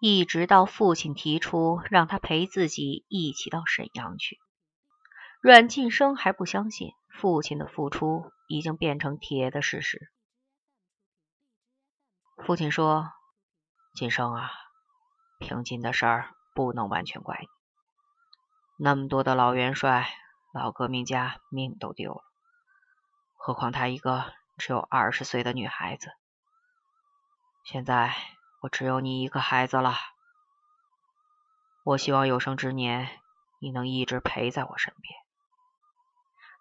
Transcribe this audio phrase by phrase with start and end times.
[0.00, 4.38] 一直到父亲提出让他陪自己一起到沈阳去。
[5.40, 10.10] 阮晋生还不相信父亲的付出已经变成铁的事实。
[12.44, 13.12] 父亲说
[13.94, 14.50] ：“晋生啊，
[15.38, 17.46] 平津的事儿不能完全怪你。
[18.76, 20.08] 那么多的老元帅、
[20.52, 22.22] 老革命家命都丢了，
[23.34, 26.10] 何况他一个只有二十岁的女孩子。
[27.64, 28.14] 现在
[28.64, 29.92] 我只有你一个孩子了，
[31.84, 33.10] 我希望有生之年
[33.58, 35.14] 你能一直陪在我身边。”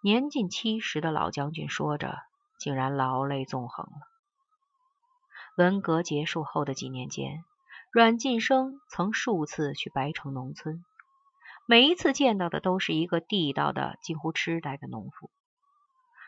[0.04, 2.20] 年近七十的老将军说着，
[2.60, 4.02] 竟然老泪纵横了。
[5.56, 7.46] 文革结束后的几年间，
[7.90, 10.84] 阮晋生曾数次去白城农村，
[11.66, 15.32] 每一次见到的都是一个地道的、近乎痴呆的农妇。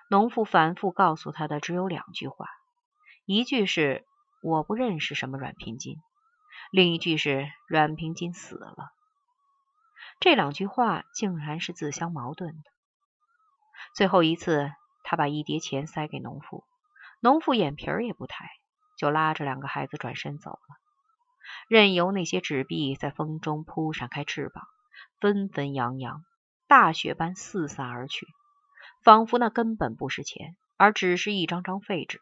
[0.10, 2.48] 农妇反复告诉他的只有两句话：
[3.26, 4.06] 一句是
[4.46, 5.98] “我不认识什么阮平金”，
[6.72, 8.92] 另一句是“阮平金死了”。
[10.22, 12.64] 这两句话竟然是自相矛盾的。
[13.96, 14.72] 最后一次，
[15.04, 16.64] 他把一叠钱塞给农妇，
[17.22, 18.52] 农妇眼皮儿也不抬，
[19.00, 20.60] 就拉着两个孩子转身走了，
[21.68, 24.64] 任由那些纸币在风中扑闪开翅膀，
[25.20, 26.24] 纷纷扬扬，
[26.68, 28.28] 大雪般四散而去，
[29.04, 32.22] 仿佛那根本不是钱，而只是一张张废纸。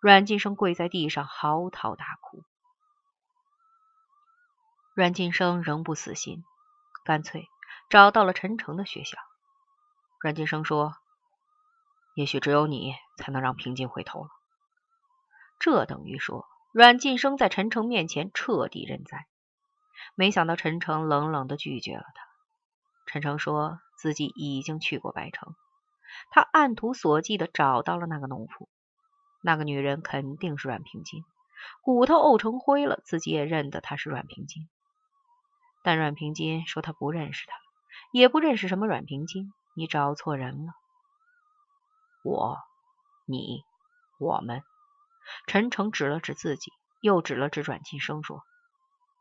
[0.00, 2.44] 阮晋生跪在地上嚎啕大哭。
[4.94, 6.44] 阮晋生仍不死心，
[7.04, 7.48] 干脆
[7.88, 9.18] 找到了陈诚的学校。
[10.20, 10.94] 阮晋生说
[12.14, 14.28] ：“也许只有你才能让平静回头了。”
[15.58, 19.26] 这等于说，阮晋生在陈诚面前彻底认栽。
[20.14, 22.22] 没想到陈诚冷冷的拒绝了他。
[23.06, 25.56] 陈诚说自己已经去过白城，
[26.30, 28.68] 他按图索骥的找到了那个农妇，
[29.40, 31.24] 那个女人肯定是阮平金，
[31.82, 34.68] 骨头沤成灰了，自己也认得她是阮平金。
[35.82, 37.54] 但阮平金说他不认识她，
[38.12, 39.52] 也不认识什么阮平金。
[39.74, 40.72] 你找错人了，
[42.24, 42.58] 我、
[43.26, 43.62] 你、
[44.18, 44.64] 我们。
[45.46, 48.42] 陈诚指了指自己，又指了指阮晋生，说：“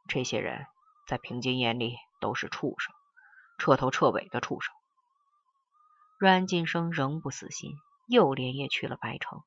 [0.10, 0.66] 这些人
[1.06, 2.96] 在平津眼里都是畜生，
[3.60, 4.74] 彻头彻尾的畜生。”
[6.18, 7.76] 阮晋生仍不死心，
[8.08, 9.44] 又连夜去了白城。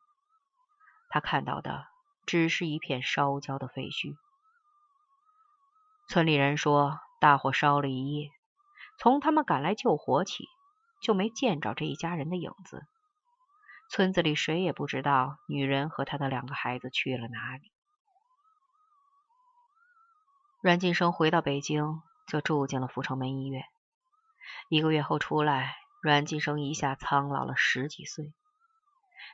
[1.11, 1.87] 他看到的
[2.25, 4.17] 只是一片烧焦的废墟。
[6.09, 8.31] 村里人说，大火烧了一夜，
[8.99, 10.49] 从他们赶来救火起。
[11.03, 12.87] 就没见着这一家人的影子，
[13.89, 17.73] 村子里谁也不知道女人和她的两个孩子去了哪里。
[20.61, 23.65] 阮晋生回到北京，就住进了阜成门医院。
[24.69, 28.35] 一个月后出来，阮晋生一下苍老了十几岁。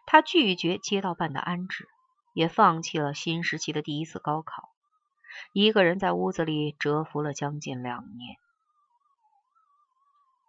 [0.06, 1.88] 他拒绝街道办的安置，
[2.32, 4.70] 也放弃了新时期的第一次高考，
[5.52, 8.36] 一个人在屋子里蛰伏了将近两年。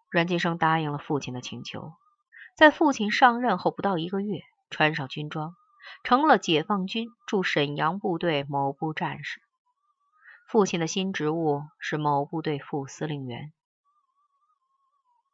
[0.09, 1.93] 阮晋生答应了父亲的请求，
[2.55, 5.55] 在父亲上任后不到一个月，穿上军装，
[6.03, 9.41] 成了解放军驻沈阳部队某部战士。
[10.47, 13.51] 父亲的新职务是某部队副司令员。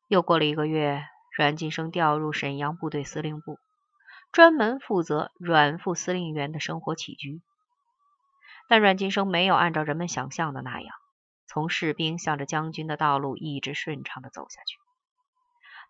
[0.08, 1.06] 又过了一个月，
[1.38, 3.59] 阮晋生调入沈阳部队司令部，
[4.33, 7.41] 专门负责阮副司令员的生活起居。
[8.67, 10.95] 但阮金生没有按照人们想象的那样。
[11.45, 14.79] 从士兵向着将军的道路一直顺畅的走下去。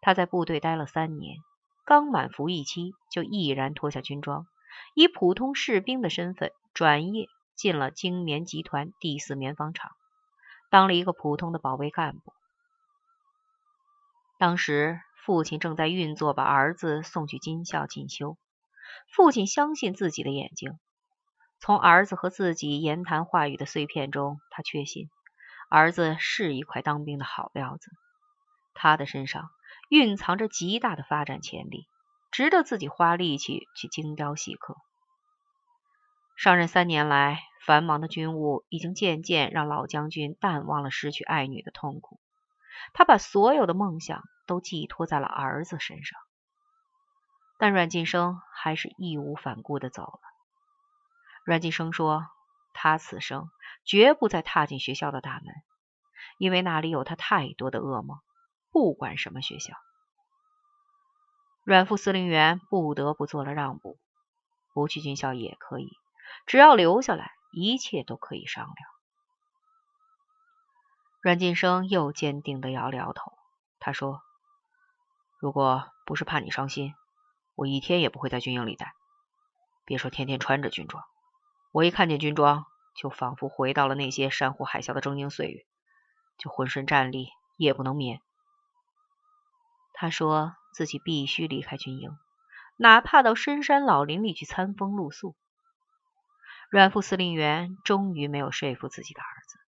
[0.02, 1.38] 他在部队待了三年，
[1.86, 4.46] 刚满服役期就毅然脱下军装，
[4.94, 9.92] 以普通士兵的身份转业进了精棉集团第四棉纺厂，
[10.70, 12.34] 当了一个普通的保卫干部。
[14.38, 18.38] 当时父亲正在运作把儿子送去军校进修，
[19.16, 20.78] 父亲相信自己的眼睛，
[21.62, 25.10] 从儿子和自己言谈话语的碎片中，他确信。
[25.70, 27.90] 儿子是一块当兵的好料子，
[28.74, 29.50] 他的身上
[29.90, 31.88] 蕴藏着极大的发展潜力，
[32.30, 34.76] 值得自己花力气去精雕细刻。
[36.36, 42.20] 上任三年来，繁忙的军务已经渐渐让老将军淡忘了失去爱女的痛苦，
[42.94, 46.20] 他把所有的梦想都寄托在了儿子身上。
[47.58, 50.20] 但阮晋生还是义无反顾的走了。
[51.46, 52.28] 阮晋生说。
[52.76, 53.52] 他此生
[53.86, 55.54] 绝不再踏进学校的大门，
[56.40, 58.18] 因为那里有他太多的噩梦。
[58.72, 59.76] 不管什么学校，
[61.64, 64.00] 阮副司令员不得不做了让步，
[64.74, 65.96] 不去军校也可以，
[66.48, 68.76] 只要留下来，一切都可以商量。
[71.22, 73.34] 阮晋生又坚定的摇了摇头，
[73.80, 74.23] 他说
[75.44, 76.96] ：“如果不是怕你伤心，
[77.54, 78.94] 我一天也不会在军营里待。
[79.84, 81.04] 别说天天穿着军装。”
[81.74, 85.66] 我一看见军装，就仿佛回到了那些山呼海啸的正经岁月，
[86.38, 88.22] 就浑身战栗，夜不能眠。
[89.92, 92.18] 他说自己必须离开军营，
[92.78, 95.36] 哪怕到深山老林里去餐风露宿。
[96.70, 99.60] 阮副司令员终于没有说服自己的儿子。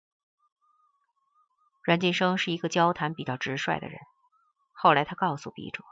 [1.82, 3.98] 阮晋生是一个交谈比较直率的人。
[4.84, 5.82] 后来他告诉笔者，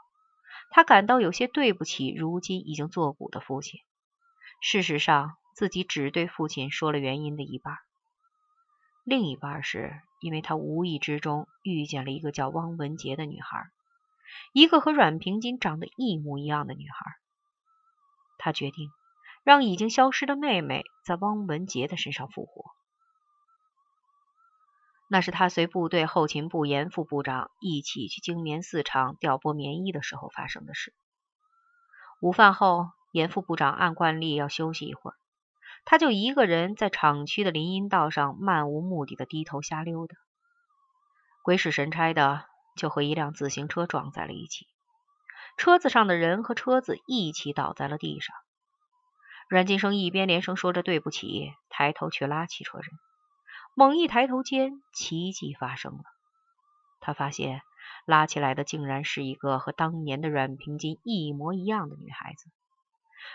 [0.69, 3.79] 他感到有些对不起如今已经作古的父亲。
[4.61, 7.75] 事实上，自己只对父亲说了原因的一半，
[9.03, 13.65] 另一半是因为他无意之中遇见了一个叫汪文杰的女孩，
[14.53, 17.15] 一个和阮平金长得一模一样的女孩。
[18.37, 18.91] 他决定。
[19.43, 22.71] 让已经消失的妹妹在汪文杰的身上复活。
[25.13, 30.91] 那是他随部队后勤部严副部长一起去精棉四厂调拨棉衣的时候发生的事。
[32.19, 35.13] 午饭后，严副部长按惯例要休息一会儿，
[35.85, 40.15] 他就一个人在厂区的林荫道上漫无目的的低头瞎溜达。
[41.43, 42.45] 鬼使神差的，
[42.75, 44.65] 就和一辆自行车撞在了一起，
[45.57, 48.35] 车子上的人和车子一起倒在了地上。
[49.47, 52.87] 阮晋生一边连声说着对不起，抬头去拉汽车人。
[53.75, 56.03] 猛一抬头间，奇迹发生了。
[56.99, 57.61] 他发现
[58.05, 62.49] 拉起来的竟然是一个和当年的阮平金一模一样的女孩子。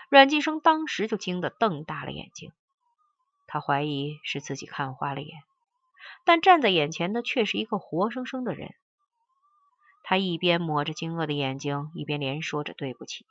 [0.09, 2.51] 阮晋生当时就惊得瞪大了眼睛，
[3.47, 5.41] 他怀疑是自己看花了眼，
[6.25, 8.73] 但站在眼前的却是一个活生生的人。
[10.03, 13.25] 他一边抹着惊愕的眼睛，一边连说着对不起。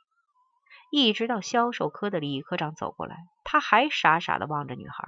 [0.91, 5.07] 一直到销售科的李科长走过来，他还傻傻的望着女孩，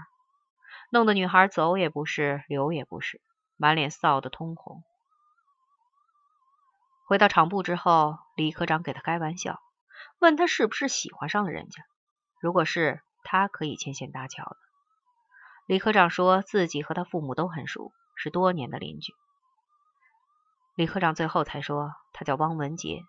[0.93, 3.21] 弄得女孩走也不是，留也不是，
[3.55, 4.83] 满脸臊得通红。
[7.07, 9.61] 回到厂部之后，李科长给他开玩笑，
[10.19, 11.81] 问他是不是喜欢上了人家，
[12.41, 14.57] 如果是，他可以牵线搭桥的。
[15.65, 19.13] 李科长说自己和他父母都很熟，是多年的邻居。
[20.75, 23.03] 李科长最后才说，他叫汪文杰，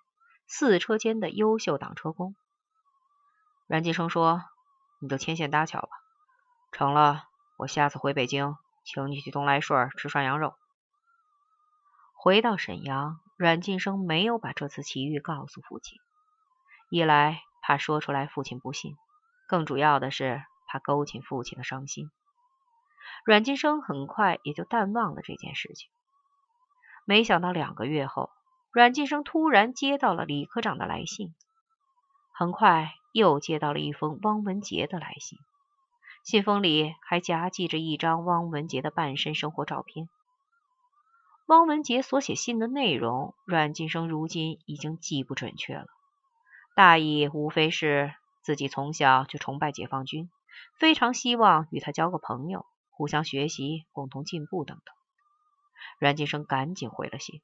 [0.47, 2.37] 四车间的优秀挡车工。
[3.67, 4.45] 阮晋生说
[5.03, 5.89] ：“你就牵线搭桥吧，
[6.71, 7.25] 成了，
[7.63, 10.57] 我下次回北京，请你去东来顺吃涮羊肉。”
[12.19, 16.01] 回到沈阳，阮晋生没有把这次奇遇告诉父亲，
[16.91, 18.97] 一来怕说出来父亲不信，
[19.47, 22.11] 更主要的是怕勾起父亲的伤心。
[23.25, 25.89] 阮晋生很快也就淡忘了这件事情。
[27.05, 28.31] 没想到两个月后，
[28.73, 31.33] 阮晋生突然接到了李科长的来信，
[32.33, 32.93] 很快。
[33.13, 35.39] 又接到了一封汪文杰的来信，
[36.23, 40.09] 信封里还夹记着一张汪文杰的半身生活照片。
[41.47, 45.87] 汪文杰所写信的内容，阮晋生如今已经记不准确了，
[46.77, 50.31] 大意无非是自己从小就崇拜解放军，
[50.79, 54.95] 非常希望与他交个朋友，互相学习，共同进步等等。
[55.99, 57.43] 阮晋生赶紧回了信。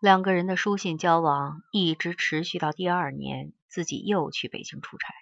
[0.00, 5.14] 两个人的书信交往一直持续到第二年，自己又去北京出差，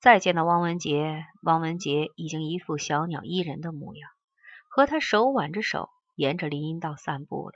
[0.00, 4.10] 再见到汪文杰，汪文杰已经一副小鸟依人的模样，
[4.68, 7.54] 和他手挽着手，沿着林荫道散步了。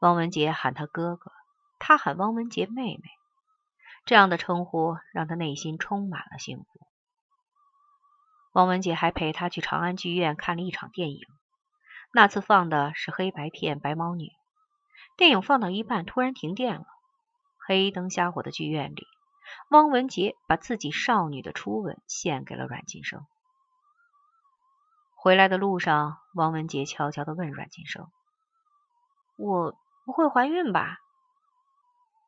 [0.00, 1.30] 汪文杰喊他哥哥，
[1.78, 3.02] 他喊汪文杰妹妹，
[4.04, 6.64] 这样的称呼让他内心充满了幸福。
[8.52, 11.20] 汪文杰还陪他去长安剧院看了一场电影，
[12.12, 14.24] 那次放的是黑白片《白毛女》。
[15.16, 16.86] 电影放到一半，突然停电了。
[17.66, 19.06] 黑灯瞎火的剧院里，
[19.70, 23.26] 汪文杰把自己少女的初吻献给了阮晋生。
[25.14, 28.10] 回来的路上，汪文杰悄悄的问阮晋生
[29.36, 29.74] ：“我
[30.04, 30.98] 不会怀孕吧？”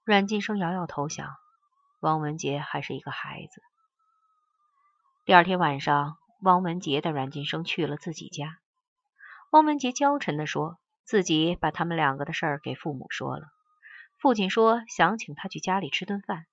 [0.05, 1.37] 阮晋生摇摇头，想：
[2.00, 3.62] 汪文杰还是一个孩子。
[5.25, 8.59] 第二天晚上，汪文杰带阮晋生去了自己家。
[9.50, 10.79] 汪文杰娇嗔的说。
[11.03, 13.49] 自己把他们两个的事儿给父母说了，
[14.21, 16.47] 父亲说想请他去家里吃顿饭，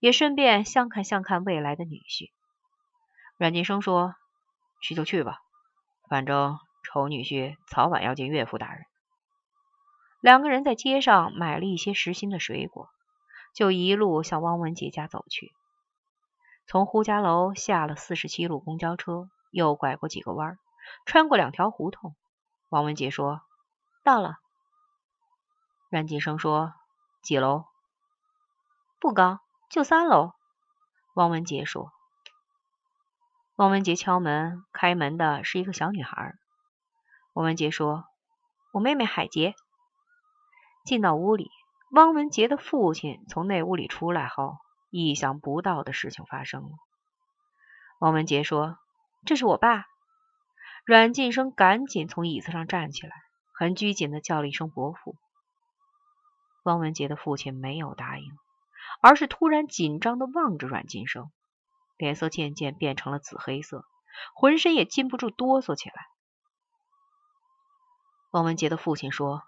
[0.00, 2.30] 也顺便相看相看未来的女婿。
[3.36, 4.14] 阮晋生说
[4.80, 5.40] ：“去就去吧，
[6.08, 8.84] 反正丑女婿早晚要见岳父大人。”
[10.20, 12.88] 两个人在街上买了一些实心的水果，
[13.54, 15.52] 就一路向汪文杰家走去。
[16.66, 20.58] 从呼家楼下了四十七路公交车，又拐过几个弯，
[21.06, 22.14] 穿过两条胡同。
[22.70, 23.42] 汪文杰说。
[24.04, 24.38] 到了，
[25.90, 26.72] 阮晋生说
[27.20, 27.66] ：“几楼？
[28.98, 30.32] 不高，就三楼。”
[31.14, 31.92] 汪文杰说
[33.56, 36.34] ：“汪文杰敲门，开门的是一个小女孩。”
[37.34, 38.04] 汪文杰说
[38.72, 39.54] ：“我妹妹海杰。”
[40.84, 41.50] 进到屋里，
[41.90, 44.56] 汪文杰的父亲从那屋里出来后，
[44.90, 46.70] 意想不到的事情发生了。
[48.00, 48.78] 汪文杰说
[49.26, 49.84] ：“这是我爸。”
[50.86, 53.12] 阮晋生赶紧从椅子上站起来，
[53.52, 55.16] 很拘谨的叫了一声“伯父”。
[56.64, 58.32] 汪文杰的父亲没有答应，
[59.00, 61.30] 而是突然紧张的望着阮金生，
[61.96, 63.84] 脸色渐渐变成了紫黑色，
[64.34, 66.08] 浑身也禁不住哆嗦起来。
[68.30, 69.42] 汪文杰的父亲说：“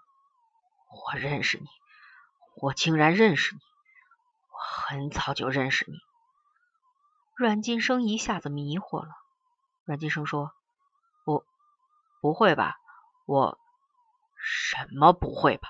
[1.13, 1.67] 我认识你，
[2.61, 3.61] 我竟然认识你，
[4.49, 5.97] 我很早就认识你。”
[7.35, 9.11] 阮金生一下子迷惑了。
[9.85, 10.51] 阮金生说。
[11.23, 11.45] 我
[12.19, 12.79] 不会吧？
[13.27, 13.59] 我
[14.43, 15.69] 什么不会吧？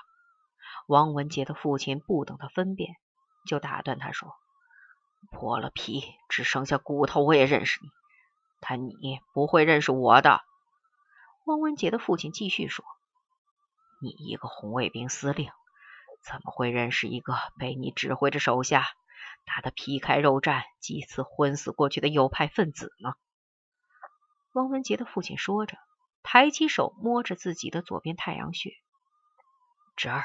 [0.86, 2.96] 王文杰的父亲不等他分辨，
[3.46, 4.34] 就打断他说
[5.32, 7.90] ：“剥了皮，只剩下骨头，我也认识你，
[8.60, 10.42] 但你不会认识我的。”
[11.46, 12.84] 汪文杰的父亲继续说
[14.00, 15.50] ：“你一个红卫兵司令，
[16.22, 18.86] 怎么会认识一个被你指挥着手下
[19.44, 23.14] 打得皮开肉绽、几次昏死过去的右派分子呢？”
[24.54, 25.78] 汪文杰的父亲说着。
[26.24, 28.70] 抬起手摸着自己的左边太阳穴，
[29.96, 30.22] 这儿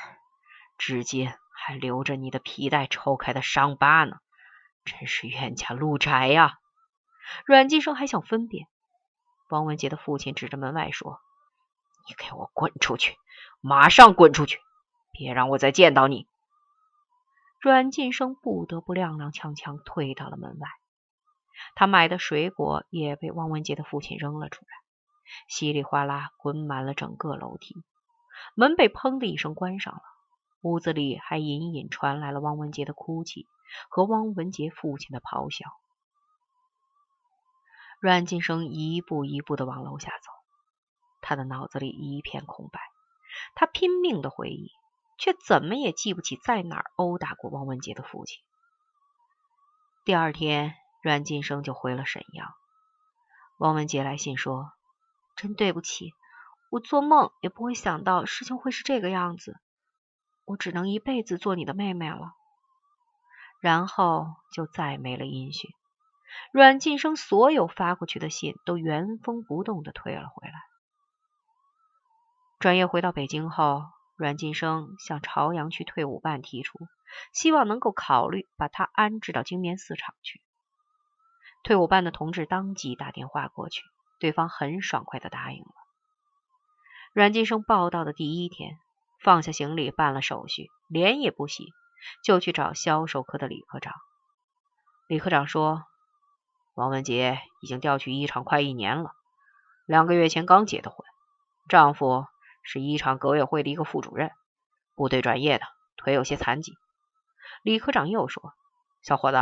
[0.77, 4.17] 至今还留着你的皮带抽开的伤疤呢，
[4.85, 6.59] 真是冤家路窄呀！
[7.45, 8.67] 阮晋生还想分辨，
[9.49, 11.19] 王文杰的父亲指着门外说
[12.07, 13.17] ：“你给我滚出去，
[13.59, 14.59] 马上滚出去，
[15.11, 16.27] 别让我再见到你！”
[17.59, 20.69] 阮晋生不得不踉踉跄跄退到了门外，
[21.75, 24.69] 他买的水果也被汪文杰的父亲扔了出来。
[25.49, 27.75] 稀里哗啦滚满了整个楼梯，
[28.55, 30.01] 门被砰的一声关上了。
[30.61, 33.47] 屋子里还隐隐传来了汪文杰的哭泣
[33.89, 35.69] 和汪文杰父亲的咆哮。
[37.99, 40.31] 阮晋生一步一步的往楼下走，
[41.21, 42.79] 他的脑子里一片空白。
[43.55, 44.71] 他拼命的回忆，
[45.17, 48.39] 却怎么也记不起在哪儿殴打过汪文杰的父亲。
[50.05, 52.53] 第二天，阮晋生就回了沈阳。
[53.57, 54.71] 汪文杰来信说。
[55.39, 56.15] 真对不起，
[56.71, 59.55] 我做梦也不会想到事情会是这个样子，
[60.47, 62.33] 我只能一辈子做你的妹妹了。
[63.59, 65.69] 然后就再没了音讯。
[66.51, 70.55] 阮晋生所有发过去的信都原封不动的退了回来。
[72.59, 73.83] 转业回到北京后，
[74.15, 76.79] 阮晋生向朝阳区退伍办提出，
[77.33, 80.41] 希望能够考虑把他安置到精棉四厂去。
[81.63, 83.83] 退伍办的同志当即打电话过去。
[84.19, 85.71] 对方很爽快的答应了。
[87.13, 88.79] 阮晋生报道的第一天，
[89.19, 91.73] 放下行李，办了手续，脸也不洗，
[92.23, 93.93] 就去找销售科的李科长。
[95.07, 95.83] 李科长说
[96.75, 99.11] ：“王文杰已经调去一厂快一年了，
[99.85, 101.05] 两个月前刚结的婚，
[101.67, 102.25] 丈夫
[102.63, 104.31] 是一厂革委会的一个副主任，
[104.95, 105.65] 部队转业的，
[105.97, 106.73] 腿有些残疾。”
[107.63, 108.53] 李科长又说
[109.01, 109.37] ：“小伙子，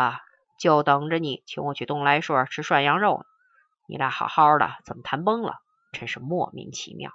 [0.60, 3.26] 就等着你请我去东来顺吃涮羊肉呢。”
[3.88, 5.60] 你俩好好的，怎么谈崩了？
[5.92, 7.12] 真是莫名其妙。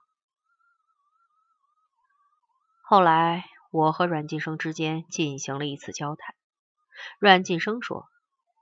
[2.91, 6.35] 后来，我和阮晋生之间进行了一次交谈。
[7.21, 8.09] 阮晋生说：“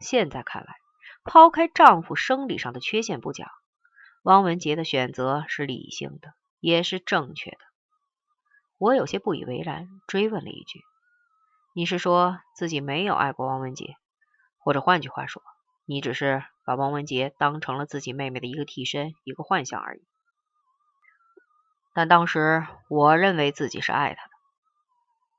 [0.01, 0.75] 现在看来，
[1.25, 3.49] 抛开丈夫生理上的缺陷不讲，
[4.25, 7.57] 汪文杰的选择是理性的，也是正确的。”
[8.77, 10.83] 我有些不以为然，追问了一句
[11.75, 13.95] ：“你是说自己没有爱过汪文杰，
[14.59, 15.43] 或者换句话说？”
[15.89, 20.07] 你只是把汪文杰当成了自己妹妹的一个替身，一个幻想而已。
[21.99, 24.31] 但当时我认为自己是爱他的。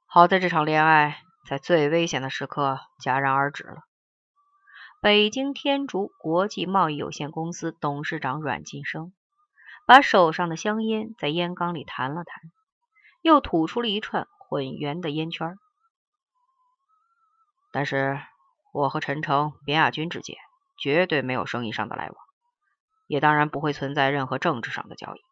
[0.07, 3.77] 好在这场恋爱在最危险的时刻戛然而止了。
[5.01, 9.13] 北京天竺国际贸易有限公司董事长阮晋生
[9.87, 12.51] 把手上的香烟在烟缸里弹了弹，
[13.21, 15.57] 又吐出了一串混圆的烟圈。
[17.71, 18.19] 但是。
[18.73, 20.35] 我和陈诚、边亚军之间
[20.77, 22.15] 绝对没有生意上的来往，
[23.07, 25.28] 也当然不会存在任何政治上的交易。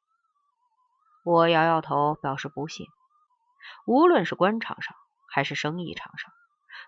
[1.29, 2.87] 我摇摇头，表示不信。
[3.85, 4.95] 无论是官场上
[5.27, 6.31] 还是生意场上，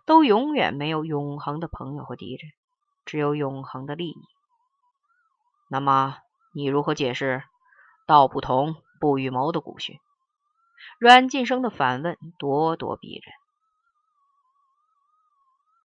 [0.05, 2.53] 都永远没有永恒的朋友和敌人，
[3.03, 4.21] 只有永恒的利益。
[5.67, 6.19] 那么，
[6.53, 7.43] 你如何解释
[8.07, 9.99] “道不同不与谋”的古训？
[10.99, 13.33] 阮晋生的反问咄咄逼人。